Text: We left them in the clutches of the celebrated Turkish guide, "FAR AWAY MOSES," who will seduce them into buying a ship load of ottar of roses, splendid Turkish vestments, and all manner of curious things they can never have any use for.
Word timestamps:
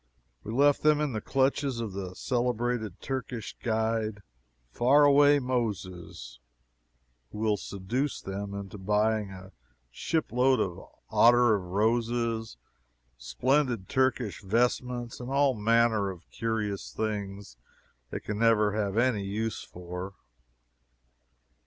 We 0.43 0.51
left 0.51 0.81
them 0.81 0.99
in 0.99 1.13
the 1.13 1.21
clutches 1.21 1.79
of 1.79 1.93
the 1.93 2.15
celebrated 2.15 3.01
Turkish 3.01 3.55
guide, 3.61 4.23
"FAR 4.71 5.03
AWAY 5.03 5.37
MOSES," 5.37 6.39
who 7.31 7.37
will 7.37 7.55
seduce 7.55 8.19
them 8.19 8.55
into 8.55 8.79
buying 8.79 9.29
a 9.29 9.51
ship 9.91 10.31
load 10.31 10.59
of 10.59 10.79
ottar 11.11 11.53
of 11.53 11.61
roses, 11.65 12.57
splendid 13.19 13.87
Turkish 13.87 14.41
vestments, 14.41 15.19
and 15.19 15.29
all 15.29 15.53
manner 15.53 16.09
of 16.09 16.27
curious 16.31 16.91
things 16.91 17.57
they 18.09 18.19
can 18.19 18.39
never 18.39 18.71
have 18.71 18.97
any 18.97 19.23
use 19.23 19.61
for. 19.63 20.15